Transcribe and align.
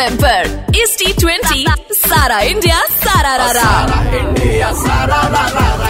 M 0.00 0.16
पर 0.24 0.74
इस 0.82 0.96
T 0.98 1.12
twenty 1.20 1.64
सारा 1.94 2.40
इंडिया 2.52 2.80
सारा 3.04 3.36
रारा 3.36 3.68
इंडिया 4.18 4.72
सारा 4.82 5.22
रा 5.34 5.46
रा 5.54 5.66
रा 5.74 5.74
रा 5.74 5.74
रा 5.82 5.89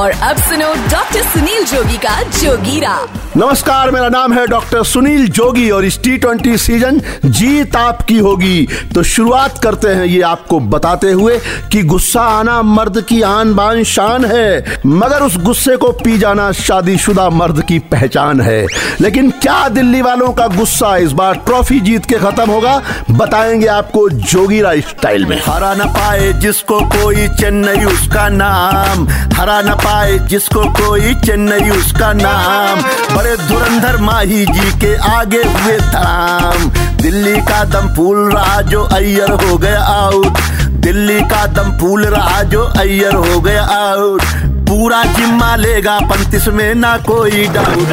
और 0.00 0.10
अब 0.10 0.36
सुनो 0.36 0.74
डॉक्टर 0.90 1.22
सुनील 1.22 1.64
जोगी 1.64 1.96
का 1.96 2.22
जोगीरा 2.22 2.94
नमस्कार 3.36 3.90
मेरा 3.90 4.08
नाम 4.08 4.32
है 4.32 4.46
डॉक्टर 4.46 4.84
सुनील 4.84 5.28
जोगी 5.28 5.68
और 5.70 5.84
इस 5.84 6.02
टी 6.02 6.16
ट्वेंटी 6.18 6.56
सीज़न 6.58 7.00
जीत 7.24 7.76
आपकी 7.76 8.16
होगी। 8.18 8.68
तो 8.94 9.02
शुरुआत 9.02 9.58
करते 9.58 9.88
हैं 9.88 10.04
ये 10.04 10.22
आपको 10.22 10.60
बताते 10.60 11.10
हुए 11.10 11.38
कि 11.72 11.82
गुस्सा 11.82 12.20
आना 12.20 12.62
मर्द 12.62 13.00
की 13.00 13.20
आन 13.22 13.54
बान 13.54 13.82
शान 13.84 14.24
है 14.24 14.80
मगर 14.86 15.22
उस 15.22 15.36
गुस्से 15.36 15.76
को 15.76 15.92
पी 15.92 16.18
जाना 16.18 16.52
शादीशुदा 16.52 17.28
मर्द 17.30 17.62
की 17.62 17.78
पहचान 17.92 18.40
है। 18.40 18.66
लेकिन 19.00 19.30
क्या 19.30 19.68
दिल्ली 19.68 20.02
वालों 20.02 20.32
का 20.32 20.46
गुस्सा 20.46 20.96
इस 20.96 21.12
बार 21.12 21.34
ट्रॉफी 21.46 21.80
जीत 21.80 22.04
के 22.04 22.14
खत्म 22.14 22.50
होगा 22.50 22.82
बताएँगे 23.10 23.66
आपको 23.66 24.08
जोगीरा 24.10 24.74
स्टाइल 24.80 25.26
में। 25.26 25.38
हरा 25.46 25.74
न 25.74 25.88
पाए 25.90 26.32
जिसको 26.32 26.80
कोई 26.96 27.28
चेन्नई 27.28 27.84
उसका 27.84 28.28
नाम। 28.28 29.08
हरा 29.34 29.60
न 29.62 29.74
पाए 29.74 29.88
जिसको 29.90 30.62
कोई 30.72 31.14
चेन्नई 31.26 31.70
उसका 31.70 32.12
नाम। 32.12 32.82
बड़े 33.16 33.36
धुरंधर 33.36 33.96
माही 34.00 34.44
जी 34.46 34.70
के 34.80 34.94
आगे 35.10 35.42
हुए 35.44 35.78
धाम। 35.78 36.68
दिल्ली 37.02 37.40
का 37.40 37.62
दम 37.64 37.88
फूल 37.96 38.18
रहा 38.32 38.60
जो 38.70 38.82
अयर 38.92 39.30
हो 39.42 39.56
गया 39.58 39.80
आउट 39.80 40.38
दिल्ली 40.84 41.20
का 41.30 41.44
दम 41.46 41.70
फूल 41.78 42.04
रहा 42.06 42.42
जो 42.52 42.62
अयर 42.78 43.14
हो 43.14 43.40
गया 43.40 43.62
आउट 43.62 44.22
पूरा 44.70 45.02
जिम्मा 45.16 45.54
लेगा 45.56 45.98
पंतीस 46.00 46.46
में 46.48 46.74
ना 46.74 46.96
कोई 47.08 47.46
डाउट 47.54 47.88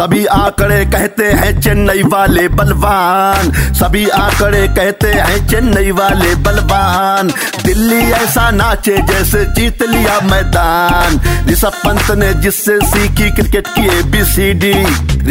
सभी 0.00 0.24
आंकड़े 0.26 0.84
कहते 0.86 1.24
हैं 1.24 1.60
चेन्नई 1.60 2.02
वाले 2.02 2.46
बलवान। 2.48 3.50
सभी 3.74 4.08
आंकड़े 4.08 4.66
कहते 4.68 5.08
हैं 5.08 5.48
चेन्नई 5.48 5.90
वाले 5.90 6.34
बलवान। 6.44 7.28
दिल्ली 7.64 7.98
ऐसा 8.12 8.50
नाचे 8.50 8.96
जैसे 9.02 9.44
जीत 9.56 9.82
लिया 9.82 10.18
मैदान। 10.20 11.20
ऋषभ 11.48 11.74
पंत 11.84 12.10
ने 12.18 12.32
जिससे 12.34 12.78
सीखी 12.86 13.30
क्रिकेट 13.30 13.66
की 13.66 13.86
एबीसीडी 13.98 14.72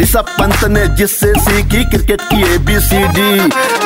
ऋषभ 0.00 0.26
पंत 0.38 0.64
ने 0.64 0.86
जिससे 0.96 1.32
सीखी 1.40 1.84
क्रिकेट 1.90 2.20
की 2.22 2.42
एबीसीडी 2.54 3.30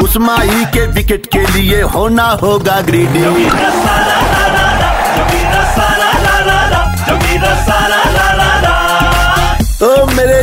उस 0.05 0.16
माही 0.16 0.64
के 0.74 0.86
विकेट 0.92 1.27
के 1.27 1.46
लिए 1.52 1.80
होना 1.94 2.28
होगा 2.42 2.80
ग्रीडी 2.80 3.24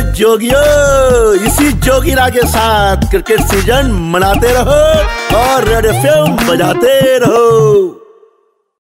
जोगियो 0.02 0.62
इसी 1.46 1.72
जोगिरा 1.72 2.28
के 2.28 2.46
साथ 2.48 3.10
क्रिकेट 3.10 3.40
सीज़न 3.40 3.90
मनाते 4.12 4.52
रहो 4.52 4.80
और 5.38 5.64
रेड 5.64 5.86
एफ़ 5.86 6.46
बजाते 6.50 7.18
रहो। 7.18 8.01